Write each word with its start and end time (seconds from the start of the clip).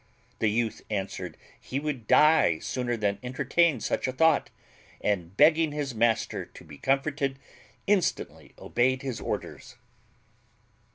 The 0.39 0.49
youth 0.49 0.81
answered 0.89 1.37
he 1.59 1.79
would 1.79 2.07
die 2.07 2.57
sooner 2.57 2.97
than 2.97 3.19
entertain 3.21 3.79
such 3.79 4.07
a 4.07 4.11
thought, 4.11 4.49
and, 4.99 5.37
begging 5.37 5.73
his 5.73 5.93
master 5.93 6.43
to 6.43 6.63
be 6.63 6.79
comforted, 6.79 7.37
instantly 7.85 8.55
obeyed 8.57 9.03
his 9.03 9.21
orders. 9.21 9.75